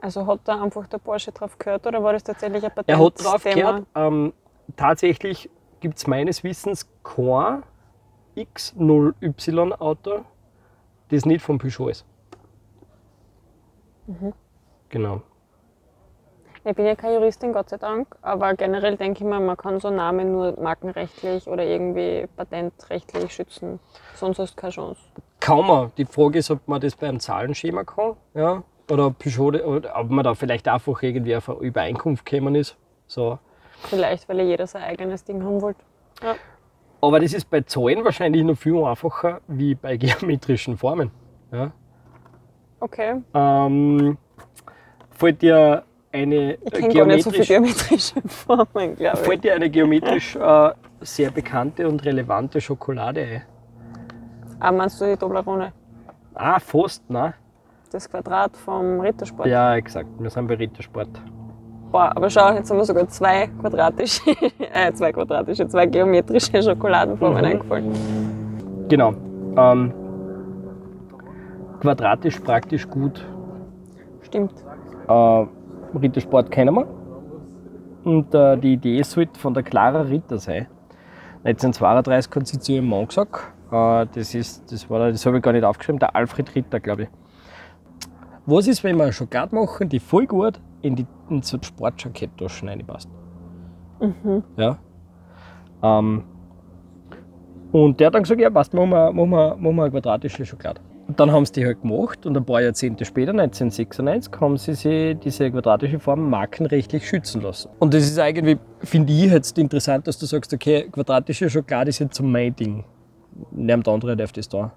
[0.02, 2.90] Also hat da einfach der Porsche drauf gehört oder war das tatsächlich ein Patent?
[2.90, 4.34] Er hat drauf gehört, ähm,
[4.76, 7.64] tatsächlich gibt es meines Wissens kein
[8.36, 10.26] X0Y Auto,
[11.10, 12.06] das nicht von Peugeot ist.
[14.90, 15.22] Genau.
[16.66, 19.82] Ich bin ja keine Juristin, Gott sei Dank, aber generell denke ich mir, man kann
[19.82, 23.80] so Namen nur markenrechtlich oder irgendwie patentrechtlich schützen.
[24.16, 25.02] Sonst hast du keine Chance.
[25.42, 25.68] Kaum.
[25.68, 25.92] mehr.
[25.98, 28.16] Die Frage ist, ob man das beim Zahlenschema kann.
[28.34, 28.64] Ja?
[28.90, 32.78] Oder Peugeot, oder ob man da vielleicht einfach irgendwie auf eine Übereinkunft gekommen ist.
[33.08, 33.40] So.
[33.90, 35.82] Vielleicht, weil jeder sein eigenes Ding haben wollte.
[36.22, 36.36] Ja.
[37.02, 41.12] Aber das ist bei Zahlen wahrscheinlich noch viel einfacher wie bei geometrischen Formen.
[41.52, 41.72] Ja?
[42.80, 43.22] Okay.
[43.34, 44.18] Ähm,
[45.12, 49.26] fällt dir eine Ich kenne gar nicht so geometrisch, geometrische Formen, glaube ich.
[49.28, 50.72] fällt dir eine geometrisch äh,
[51.02, 53.42] sehr bekannte und relevante Schokolade ein?
[54.60, 55.74] Ah, meinst du die Toblerone?
[56.36, 57.34] Ah, fast, ne?
[57.92, 59.48] Das Quadrat vom Rittersport?
[59.48, 60.08] Ja, exakt.
[60.20, 61.10] Wir sind bei Rittersport.
[61.92, 64.22] Boah, aber schau, jetzt haben wir sogar zwei quadratische,
[64.74, 67.46] äh, zwei quadratische, zwei geometrische Schokoladenformen Mhm.
[67.46, 68.86] eingefallen.
[68.88, 69.14] Genau.
[69.58, 69.94] Ähm,
[71.82, 73.24] quadratisch praktisch gut.
[74.22, 74.54] Stimmt.
[75.08, 75.46] Äh,
[75.98, 76.88] Rittersport kennen wir.
[78.04, 80.68] Und äh, die Idee sollte von der Clara Ritter sein.
[81.46, 83.54] 1932 hat sie zu ihrem Mann gesagt.
[83.72, 87.04] Äh, das, ist, das, war, das habe ich gar nicht aufgeschrieben, der Alfred Ritter, glaube
[87.04, 87.10] ich.
[88.46, 92.68] Was ist, wenn wir eine Schokolade machen, die voll gut in, die, in so Sportjacketttaschen
[92.68, 93.10] reinpasst?
[94.58, 94.78] Ja.
[95.82, 96.24] Ähm,
[97.72, 100.46] und der hat dann gesagt, ja passt, machen wir, machen wir, machen wir eine quadratische
[100.46, 100.82] Schokolade.
[101.08, 105.20] Dann haben sie die halt gemacht und ein paar Jahrzehnte später, 1996, haben sie sich
[105.20, 107.70] diese quadratische Form markenrechtlich schützen lassen.
[107.80, 112.00] Und das ist eigentlich, finde ich, jetzt interessant, dass du sagst, okay, quadratische Schokolade ist
[112.00, 112.86] jetzt so mein Ding.
[113.52, 114.72] Niemand andere darf das da.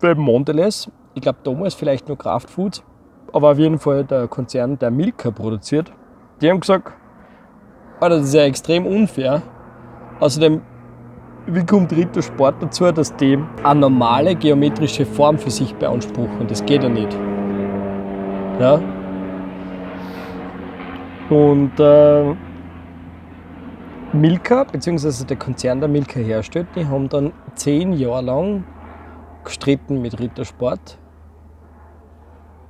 [0.00, 2.82] Bei Mondelez ich glaube damals vielleicht nur Kraft Foods,
[3.32, 5.92] aber auf jeden Fall der Konzern, der Milka produziert,
[6.40, 6.92] die haben gesagt,
[8.00, 9.42] Alter, das ist ja extrem unfair.
[10.18, 10.60] Außerdem,
[11.46, 16.46] wie kommt Rittersport dazu, dass die eine normale geometrische Form für sich beanspruchen?
[16.46, 17.12] Das geht ja nicht.
[18.60, 18.80] Ja.
[21.30, 22.34] Und äh,
[24.12, 28.64] Milka, beziehungsweise der Konzern, der Milka herstellt, die haben dann zehn Jahre lang
[29.42, 30.98] gestritten mit Rittersport,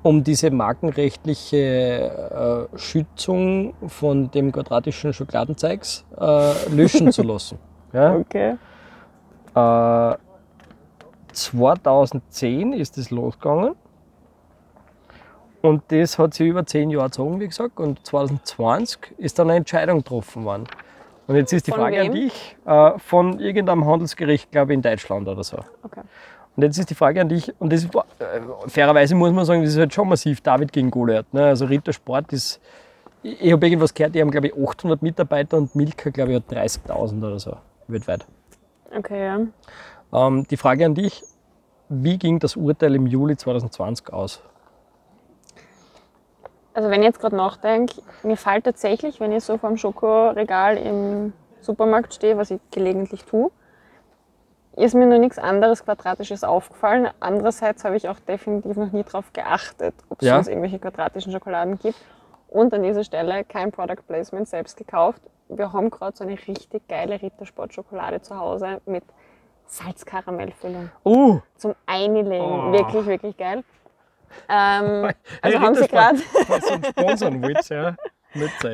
[0.02, 7.58] um diese markenrechtliche äh, Schützung von dem quadratischen Schokoladenzeugs äh, löschen zu lassen.
[7.92, 8.16] Ja?
[8.16, 8.56] Okay.
[9.54, 10.16] Äh,
[11.32, 13.74] 2010 ist es losgegangen.
[15.62, 17.78] Und das hat sich über zehn Jahre gezogen, wie gesagt.
[17.78, 20.66] Und 2020 ist dann eine Entscheidung getroffen worden.
[21.28, 22.06] Und jetzt ist die Von Frage wem?
[22.06, 25.58] an dich, äh, von irgendeinem Handelsgericht, glaube ich, in Deutschland oder so.
[25.84, 26.00] Okay.
[26.56, 28.00] Und jetzt ist die Frage an dich, und das ist, äh,
[28.66, 31.32] fairerweise muss man sagen, das ist halt schon massiv, David gegen Goliath.
[31.32, 31.46] Ne?
[31.46, 32.60] Also Rittersport ist,
[33.22, 36.36] ich, ich habe irgendwas gehört, die haben glaube ich 800 Mitarbeiter und Milka glaube ich
[36.36, 37.56] hat 30.000 oder so
[37.92, 38.26] weltweit.
[38.96, 40.26] Okay, ja.
[40.26, 41.24] Ähm, die Frage an dich,
[41.88, 44.42] wie ging das Urteil im Juli 2020 aus?
[46.74, 50.78] Also wenn ich jetzt gerade nachdenke, mir fällt tatsächlich, wenn ich so vor dem Schokoregal
[50.78, 53.50] im Supermarkt stehe, was ich gelegentlich tue,
[54.76, 57.08] ist mir nur nichts anderes Quadratisches aufgefallen.
[57.20, 60.36] Andererseits habe ich auch definitiv noch nie darauf geachtet, ob es Ja.
[60.36, 61.98] sonst irgendwelche quadratischen Schokoladen gibt.
[62.48, 65.20] Und an dieser Stelle kein Product Placement selbst gekauft.
[65.56, 69.04] Wir haben gerade so eine richtig geile Rittersport-Schokolade zu Hause mit
[69.66, 72.40] Salzkaramellfüllung Uh, zum Einlegen.
[72.40, 72.72] Oh.
[72.72, 73.64] Wirklich, wirklich geil.
[74.48, 75.10] Ähm,
[75.42, 76.16] also, Hey, haben sie grad,
[77.68, 77.96] ja,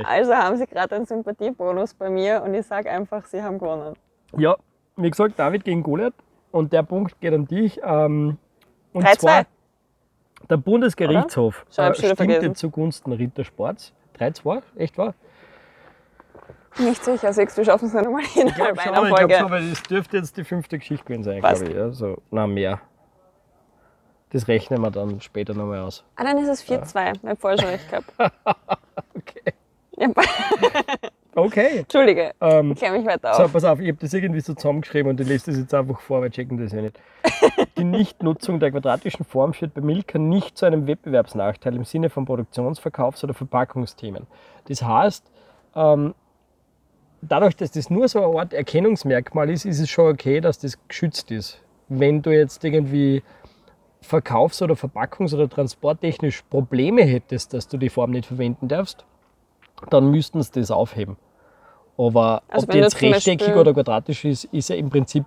[0.05, 3.95] also haben sie gerade einen Sympathiebonus bei mir und ich sage einfach, sie haben gewonnen.
[4.37, 4.57] Ja,
[4.97, 6.15] wie gesagt, David gegen Goliath.
[6.51, 7.81] Und der Punkt geht an dich.
[7.83, 8.39] Ähm,
[8.93, 9.19] und 3-2.
[9.19, 9.47] zwar,
[10.49, 12.55] der Bundesgerichtshof äh, stimmte vergessen.
[12.55, 13.93] zugunsten Rittersports.
[14.19, 15.15] 3-2, echt wahr?
[16.79, 19.35] Nicht sicher, siehst du, schaffen es nicht einmal innerhalb schon, einer ich glaub Folge.
[19.39, 21.63] schon, weil das dürfte jetzt die fünfte Geschichte gewesen sein, Passt.
[21.65, 21.79] glaube ich.
[21.79, 22.81] Ja, so, na, mehr.
[24.31, 26.05] Das rechnen wir dann später nochmal aus.
[26.17, 27.15] Ah, dann ist es 4-2.
[27.17, 28.13] Ich habe vorher schon recht gehabt.
[29.15, 29.53] Okay.
[29.97, 30.09] Ja,
[31.35, 31.79] Okay.
[31.81, 33.53] Entschuldige, Ähm, ich kläre mich weiter So, auf.
[33.53, 36.21] pass auf, ich habe das irgendwie so zusammengeschrieben und ich lese das jetzt einfach vor,
[36.21, 36.99] weil checken das ja nicht.
[37.79, 42.25] Die Nichtnutzung der quadratischen Form führt bei Milka nicht zu einem Wettbewerbsnachteil im Sinne von
[42.25, 44.27] Produktions-, Verkaufs- oder Verpackungsthemen.
[44.67, 45.31] Das heißt,
[45.77, 46.15] ähm,
[47.23, 50.79] dadurch, dass das nur so eine Art Erkennungsmerkmal ist, ist es schon okay, dass das
[50.89, 51.61] geschützt ist.
[51.89, 53.23] Wenn du jetzt irgendwie
[54.03, 59.05] verkaufs- oder verpackungs- oder transporttechnisch Probleme hättest, dass du die Form nicht verwenden darfst,
[59.91, 61.17] dann müssten sie das aufheben.
[61.97, 65.25] Aber Also ob die jetzt rechteckig Beispiel- oder quadratisch ist, ist ja im Prinzip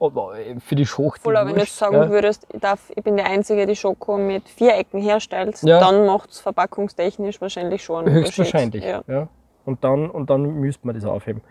[0.00, 0.32] aber
[0.64, 1.20] für die Schacht.
[1.20, 4.16] Voll, aber wenn du jetzt sagen würdest, ich, darf, ich bin die Einzige, die Schoko
[4.16, 5.78] mit Vierecken herstellt, Ja.
[5.78, 8.82] dann macht es verpackungstechnisch wahrscheinlich schon Höchstwahrscheinlich.
[8.82, 9.08] Unterschied.
[9.08, 9.28] Ja.
[9.64, 11.42] Und, dann, und dann müsste man das aufheben.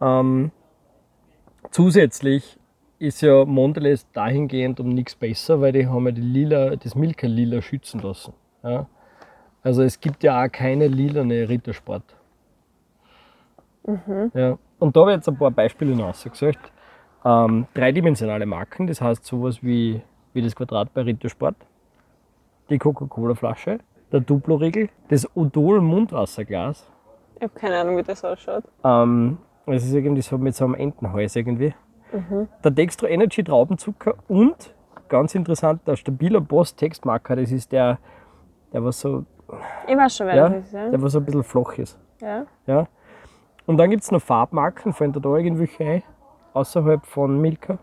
[0.00, 0.50] Ähm,
[1.70, 2.58] zusätzlich
[2.98, 7.26] ist ja Mondelez dahingehend um nichts besser, weil die haben ja die lila, das Milka
[7.26, 8.34] lila schützen lassen.
[8.62, 8.86] Ja.
[9.62, 12.02] Also es gibt ja auch keine lilane Rittersport.
[14.34, 14.58] Ja.
[14.78, 16.58] Und da habe ich jetzt ein paar Beispiele rausgesucht.
[17.24, 20.00] Ähm, dreidimensionale Marken, das heißt sowas wie,
[20.32, 21.56] wie das Quadrat bei Rittersport,
[22.70, 23.80] die Coca-Cola-Flasche,
[24.12, 26.90] der Duplo-Riegel, das Odol-Mundwasserglas.
[27.40, 28.64] Ich habe keine Ahnung, wie das ausschaut.
[28.84, 31.74] Ähm, es ist irgendwie so mit so einem Entenhals irgendwie.
[32.62, 34.74] Der Dextro Energy Traubenzucker und,
[35.08, 37.98] ganz interessant, der stabiler Boss Textmarker, das ist der,
[38.74, 39.24] der was so,
[39.86, 40.72] Ich weiß schon, wer ja, das ist.
[40.74, 40.90] Ja?
[40.90, 41.98] der was so ein bisschen flach ist.
[42.20, 42.44] Ja.
[42.66, 42.86] Ja.
[43.64, 46.02] Und dann gibt es noch Farbmarken, fallen da, da irgendwelche ein,
[46.52, 47.78] außerhalb von Milka?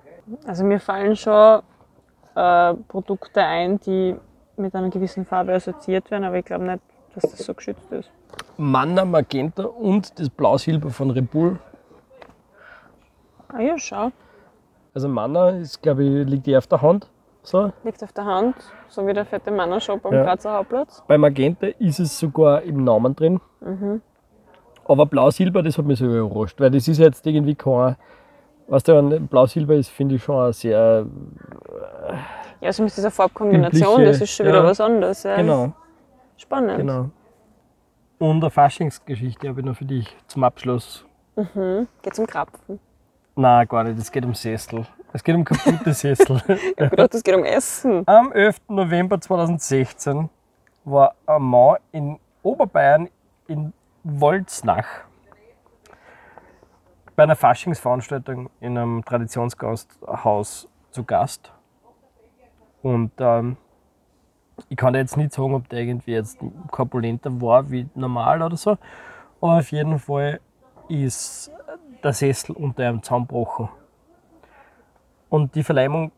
[0.46, 1.63] Also mir fallen schon
[2.36, 4.15] äh, Produkte ein, die
[4.56, 6.82] mit einer gewissen Farbe assoziiert werden, aber ich glaube nicht,
[7.18, 8.12] dass das so geschützt ist.
[8.58, 11.60] Manna, Magenta und das Blau-Silber von Red Bull.
[13.50, 14.12] Ah ja, schau.
[14.94, 17.10] Also Manna ist, glaube ich, liegt eh auf der Hand.
[17.44, 17.72] So.
[17.84, 18.56] Liegt auf der Hand,
[18.90, 20.24] so wie der fette Mannershop am Ja.
[20.24, 21.02] Grazer Hauptplatz.
[21.08, 23.40] Bei Magenta ist es sogar im Namen drin.
[24.86, 27.96] Aber Blau-Silber, das hat mich so überrascht, weil das ist jetzt irgendwie kein.
[28.68, 31.06] Weißt du, Blau-Silber ist, finde ich, schon sehr.
[32.60, 34.52] Ja, also mit dieser Farbkombination, Übliche, das ist schon ja.
[34.52, 35.24] wieder was anderes.
[35.24, 35.38] Ja.
[35.38, 35.74] Genau,
[36.38, 36.78] Spannend.
[36.78, 37.10] genau.
[38.19, 41.06] Und eine Faschingsgeschichte habe ich noch für dich zum Abschluss.
[42.02, 42.80] Geht zum Krapfen.
[43.36, 44.88] Nein, gar nicht, es geht um Sessel.
[45.13, 46.41] Es geht um kaputte Sessel.
[46.47, 48.04] Ich hab gedacht, es geht um Essen.
[48.08, 48.62] Am 11.
[48.69, 50.30] November 2016
[50.86, 53.10] war ein Mann in Oberbayern
[53.47, 53.73] in
[54.04, 54.88] Wolznach
[57.15, 61.52] bei einer Faschingsveranstaltung in einem Traditionsgasthaus zu Gast.
[62.84, 63.58] Und ähm,
[64.70, 66.39] ich kann jetzt nicht sagen, ob der irgendwie jetzt
[66.72, 68.72] korpulenter war wie normal oder so.
[69.41, 70.39] Aber auf jeden Fall
[70.89, 71.52] ist
[72.04, 73.70] der Sessel unter ihm zusammengebrochen.
[75.30, 76.12] Und die Verleimung,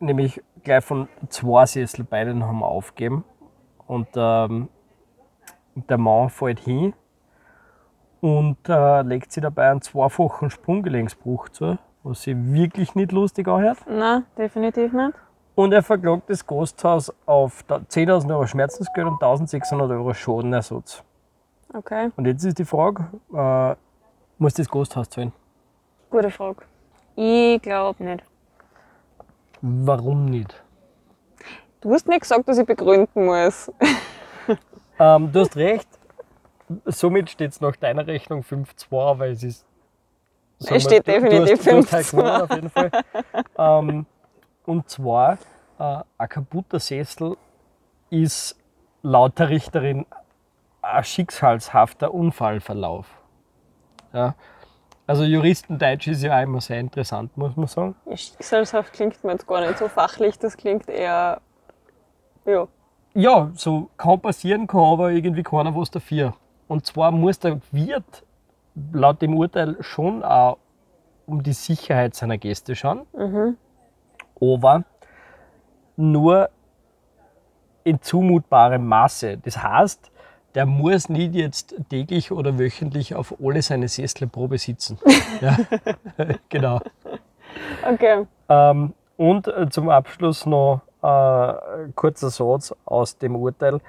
[0.00, 3.24] nämlich gleich von zwei Sessel, beiden haben wir aufgegeben.
[3.86, 4.68] Und ähm,
[5.74, 6.94] der Mann fällt hin
[8.20, 13.78] und äh, legt sich dabei einen zweifachen Sprunggelenksbruch zu, was sich wirklich nicht lustig anhört.
[13.86, 15.14] Nein, definitiv nicht.
[15.54, 21.02] Und er verklagt das Gasthaus auf da- 10.000 Euro Schmerzensgeld und 1.600 Euro Schadenersatz.
[21.72, 23.74] Okay, Und jetzt ist die Frage, äh,
[24.38, 25.32] muss das Gasthaus zahlen?
[26.10, 26.62] gute Frage.
[27.16, 28.22] Ich glaube nicht.
[29.60, 30.62] Warum nicht?
[31.80, 33.70] Du hast nicht gesagt, dass ich begründen muss.
[34.96, 35.88] Ähm, du hast recht.
[36.84, 39.66] Somit steht es nach deiner Rechnung 5-2, weil es ist.
[40.60, 42.22] wir, steht definitiv du hast, du hast 5-2.
[42.22, 42.90] halt auf jeden Fall.
[43.58, 44.06] ähm,
[44.66, 45.38] und zwar,
[45.78, 47.36] äh, ein kaputter Sessel
[48.10, 48.56] ist
[49.02, 50.06] laut der Richterin
[50.82, 53.06] ein schicksalshafter Unfallverlauf.
[54.12, 54.34] Ja.
[55.06, 57.94] Also Juristendeutsch ist ja auch immer sehr interessant, muss man sagen.
[58.06, 61.40] Ja, Schicksalshaft klingt mir jetzt gar nicht so fachlich, das klingt eher.
[62.46, 62.68] Ja.
[63.12, 66.34] Ja, so kann passieren, kann aber irgendwie keiner was dafür.
[66.68, 68.24] Und zwar muss der Wirt
[68.92, 70.58] laut dem Urteil schon auch
[71.26, 73.06] um die Sicherheit seiner Gäste schauen,
[74.40, 74.84] aber
[75.96, 76.50] nur
[77.84, 79.38] in zumutbarem Maße.
[79.38, 80.10] Das heißt,
[80.54, 84.98] der muss nicht jetzt täglich oder wöchentlich auf alle seine Sesselprobe sitzen.
[85.40, 85.56] ja,
[86.48, 86.80] genau.
[87.88, 88.26] Okay.
[88.48, 93.80] Ähm, und äh, zum Abschluss noch äh, ein kurzer Satz aus dem Urteil.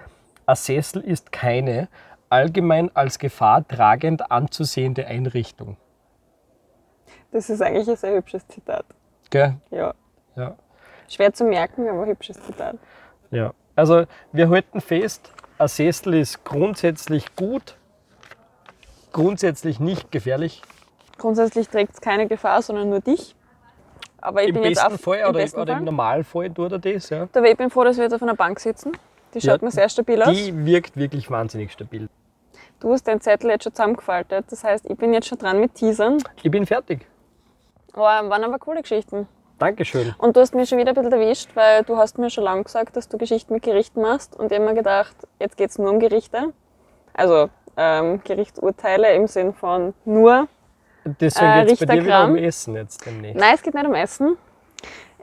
[0.45, 1.87] Ein Sessel ist keine
[2.29, 5.77] allgemein als Gefahr tragend anzusehende Einrichtung.
[7.31, 8.85] Das ist eigentlich ein sehr hübsches Zitat.
[9.29, 9.55] Gell?
[9.71, 9.93] Ja.
[10.35, 10.55] Ja.
[11.07, 12.77] Schwer zu merken, aber hübsches Zitat.
[13.31, 13.53] ja.
[13.77, 17.75] Also wir halten fest, ein Sessel ist grundsätzlich gut,
[19.11, 20.61] grundsätzlich nicht gefährlich.
[21.17, 23.35] Grundsätzlich trägt es keine Gefahr, sondern nur dich.
[24.21, 25.85] Aber ich Im bin jetzt besten auf, Fall im oder, besten oder im Fall.
[25.85, 27.09] Normalfall tut er das.
[27.09, 27.27] Ja.
[27.33, 28.93] Aber ich bin froh, dass wir jetzt auf einer Bank sitzen.
[29.33, 30.29] Die Ja, schaut mir sehr stabil aus.
[30.33, 32.07] Die wirkt wirklich wahnsinnig stabil.
[32.79, 34.45] Du hast den Zettel jetzt schon zusammengefaltet.
[34.49, 36.19] Das heißt, ich bin jetzt schon dran mit Teasern.
[36.41, 37.05] Ich bin fertig.
[37.91, 39.27] Aber waren aber coole Geschichten.
[39.57, 40.13] Dankeschön.
[40.17, 42.63] Und du hast mich schon wieder ein bisschen erwischt, weil du hast mir schon lange
[42.63, 44.35] gesagt, dass du Geschichten mit Gerichten machst.
[44.35, 46.53] Und ich habe mir gedacht, jetzt geht es nur um Gerichte.
[47.13, 50.47] Also ähm, Gerichtsurteile im Sinn von nur.
[51.05, 53.39] Deswegen Äh, geht es bei dir wieder um Essen jetzt demnächst.
[53.39, 54.37] Nein, es geht nicht um Essen.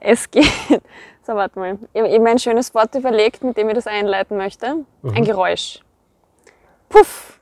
[0.00, 0.46] Es geht.
[1.24, 1.78] So, warte mal.
[1.92, 4.84] Ich habe mir ein schönes Wort überlegt, mit dem ich das einleiten möchte.
[5.04, 5.78] Ein Geräusch.
[6.88, 7.38] Puff.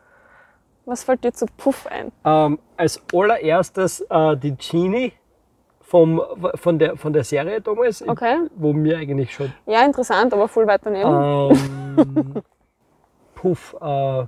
[0.85, 2.13] Was fällt dir zu Puff ein?
[2.27, 5.15] Ähm, als allererstes äh, die Genie
[5.91, 6.23] vom,
[6.55, 8.47] von, der, von der Serie damals, Okay.
[8.55, 11.11] wo mir eigentlich schon Ja, interessant, aber voll weit daneben.
[11.11, 12.35] ähm,
[13.35, 14.25] Puff, äh,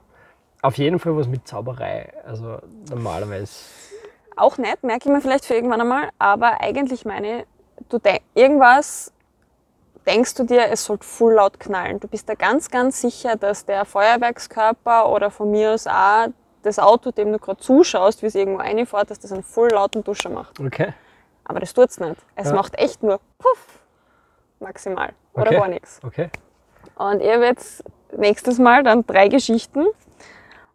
[0.62, 2.12] auf jeden Fall was mit Zauberei.
[2.26, 2.58] Also
[2.90, 3.52] normalerweise.
[4.36, 7.44] Auch nett, merke ich mir vielleicht für irgendwann einmal, aber eigentlich meine,
[7.88, 9.12] du denk, irgendwas
[10.04, 12.00] denkst du dir, es sollte full laut knallen.
[12.00, 16.26] Du bist da ganz, ganz sicher, dass der Feuerwerkskörper oder von mir aus auch
[16.64, 20.02] das Auto, dem du gerade zuschaust, wie es irgendwo reinfährt, dass das einen voll lauten
[20.02, 20.58] Duscher macht.
[20.58, 20.92] Okay.
[21.44, 22.16] Aber das tut's nicht.
[22.36, 22.54] Es Ja.
[22.54, 23.80] macht echt nur Puff.
[24.60, 25.12] Maximal.
[25.34, 25.56] Oder Okay.
[25.56, 26.00] gar nichts.
[26.04, 26.30] Okay.
[26.94, 27.82] Und ich habe jetzt
[28.16, 29.86] nächstes Mal dann drei Geschichten,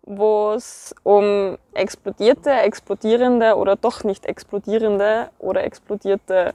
[0.01, 6.53] wo es um explodierte, explodierende oder doch nicht explodierende oder explodierte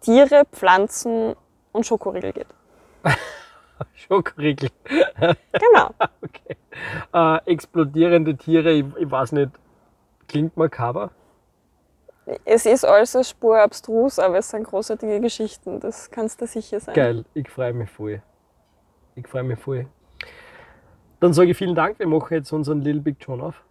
[0.00, 1.34] Tiere, Pflanzen
[1.72, 2.46] und Schokoriegel geht.
[3.94, 4.70] Schokoriegel.
[5.52, 5.90] Genau.
[6.20, 6.56] Okay.
[7.14, 9.50] Äh, explodierende Tiere, ich, ich weiß nicht,
[10.28, 11.10] klingt makaber.
[12.44, 15.80] Es ist alles eine Spur abstrus, aber es sind großartige Geschichten.
[15.80, 16.94] Das kannst du sicher sein.
[16.94, 18.22] Geil, ich freue mich voll.
[19.14, 19.86] Ich freue mich voll.
[21.20, 23.62] Dann sage ich vielen Dank, wir machen jetzt unseren Little Big John auf.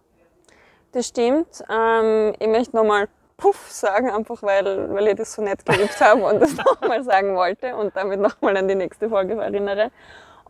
[0.92, 1.62] Das stimmt.
[1.70, 6.24] Ähm, ich möchte nochmal Puff sagen, einfach weil, weil ich das so nett geübt habe
[6.24, 9.90] und das nochmal sagen wollte und damit nochmal an die nächste Folge erinnere.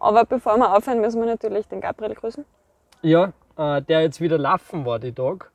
[0.00, 2.44] Aber bevor wir aufhören, müssen wir natürlich den Gabriel grüßen.
[3.02, 5.50] Ja, äh, der jetzt wieder laufen war die Tag.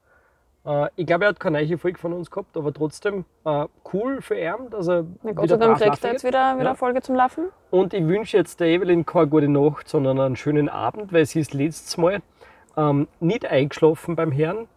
[0.66, 4.22] Äh, ich glaube, er hat keine neue Folge von uns gehabt, aber trotzdem äh, cool
[4.22, 6.70] für ihn, dass er Na Gott wieder sei Dank kriegt er jetzt wieder, wieder Ja.
[6.70, 7.46] eine Folge zum Laufen.
[7.72, 11.40] Und ich wünsche jetzt der Evelyn keine gute Nacht, sondern einen schönen Abend, weil sie
[11.40, 12.22] ist letztes Mal
[12.78, 14.68] ähm, nicht eingeschlafen beim Herrn,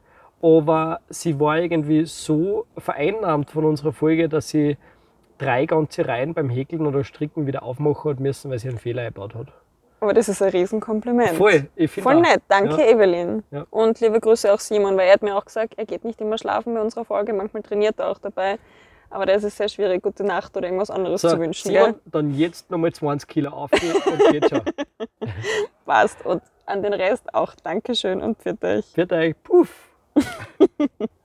[0.43, 4.77] aber sie war irgendwie so vereinnahmt von unserer Folge, dass sie
[5.39, 9.03] drei ganze Reihen beim Häkeln oder Stricken wieder aufmachen hat müssen, weil sie einen Fehler
[9.03, 9.49] eingebaut hat.
[10.01, 11.31] Aber das ist ein Riesenkompliment.
[11.39, 12.21] Voll, ich finde Voll auch.
[12.31, 12.43] nett.
[12.49, 12.87] Danke, Ja.
[12.91, 13.43] Evelyn.
[13.51, 13.67] Ja.
[13.71, 16.37] Und liebe Grüße auch Simon, weil er hat mir auch gesagt, er geht nicht immer
[16.37, 17.33] schlafen bei unserer Folge.
[17.33, 18.59] Manchmal trainiert er auch dabei.
[19.09, 21.69] Aber da ist es sehr schwierig, gute Nacht oder irgendwas anderes So, zu wünschen.
[21.71, 22.01] Simon, Gell?
[22.07, 24.63] dann jetzt nochmal 20 Kilo aufgehen und geht schon.
[25.87, 26.25] Passt.
[26.27, 28.97] Und an den Rest auch Dankeschön und für euch.
[28.97, 29.89] Wird euch, puff.